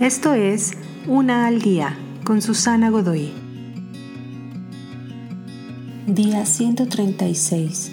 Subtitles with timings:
[0.00, 0.72] Esto es
[1.06, 3.32] Una al Día con Susana Godoy.
[6.06, 7.92] Día 136.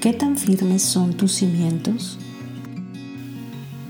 [0.00, 2.20] ¿Qué tan firmes son tus cimientos?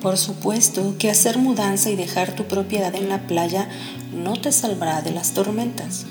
[0.01, 3.69] Por supuesto que hacer mudanza y dejar tu propiedad en la playa
[4.17, 6.07] no te salvará de las tormentas.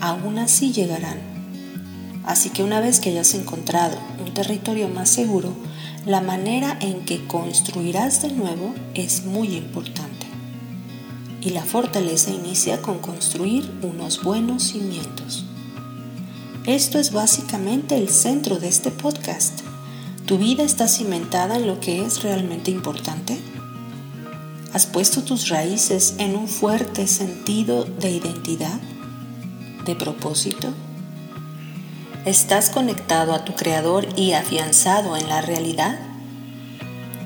[0.00, 1.20] Aún así llegarán.
[2.24, 5.52] Así que una vez que hayas encontrado un territorio más seguro,
[6.04, 10.11] la manera en que construirás de nuevo es muy importante
[11.44, 15.44] y la fortaleza inicia con construir unos buenos cimientos.
[16.66, 19.60] Esto es básicamente el centro de este podcast.
[20.26, 23.36] ¿Tu vida está cimentada en lo que es realmente importante?
[24.72, 28.80] ¿Has puesto tus raíces en un fuerte sentido de identidad?
[29.84, 30.68] ¿De propósito?
[32.24, 35.98] ¿Estás conectado a tu Creador y afianzado en la realidad?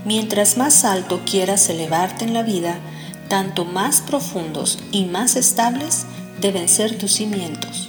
[0.06, 2.80] Mientras más alto quieras elevarte en la vida,
[3.28, 6.06] tanto más profundos y más estables
[6.40, 7.88] deben ser tus cimientos.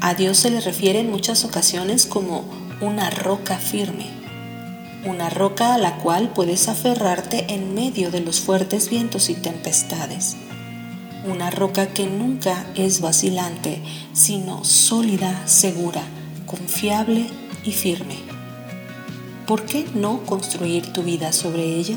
[0.00, 2.44] A Dios se le refiere en muchas ocasiones como
[2.80, 4.06] una roca firme,
[5.04, 10.36] una roca a la cual puedes aferrarte en medio de los fuertes vientos y tempestades,
[11.26, 16.02] una roca que nunca es vacilante, sino sólida, segura,
[16.44, 17.26] confiable
[17.64, 18.16] y firme.
[19.46, 21.96] ¿Por qué no construir tu vida sobre ella?